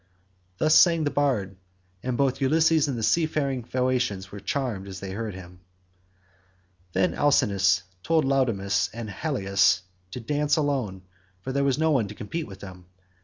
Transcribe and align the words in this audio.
Thus 0.57 0.73
sang 0.73 1.03
the 1.03 1.11
bard, 1.11 1.57
and 2.01 2.17
both 2.17 2.41
Ulysses 2.41 2.87
and 2.87 2.97
the 2.97 3.03
seafaring 3.03 3.63
Phaeacians 3.63 4.31
were 4.31 4.39
charmed 4.39 4.87
as 4.87 4.99
they 4.99 5.11
heard 5.11 5.35
him. 5.35 5.59
Then 6.93 7.13
Alcinous 7.13 7.83
told 8.01 8.25
Laodamas 8.25 8.89
and 8.95 9.09
Halius 9.11 9.81
to 10.09 10.19
dance 10.19 10.57
alone, 10.57 11.03
for 11.41 11.51
there 11.51 11.63
was 11.63 11.77
no 11.77 11.91
one 11.91 12.07
to 12.07 12.15
compete 12.15 12.47
with 12.47 12.61
them. 12.61 12.87